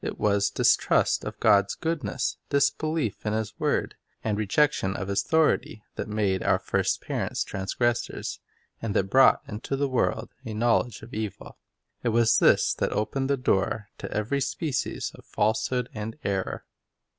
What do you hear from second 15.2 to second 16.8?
falsehood and error.